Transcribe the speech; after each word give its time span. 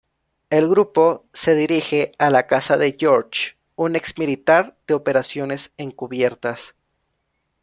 El 0.49 0.67
grupo 0.67 1.27
se 1.31 1.53
dirige 1.53 2.13
a 2.17 2.31
la 2.31 2.47
casa 2.47 2.75
de 2.75 2.97
George, 2.99 3.55
un 3.75 3.95
ex-militar 3.95 4.75
de 4.87 4.95
operaciones 4.95 5.73
encubiertas. 5.77 6.73